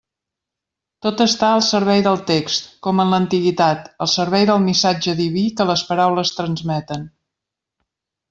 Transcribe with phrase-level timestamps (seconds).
[1.05, 5.69] Tot està al servei del text, com en l'antiguitat; al servei del missatge diví que
[5.73, 7.05] les paraules transmeten.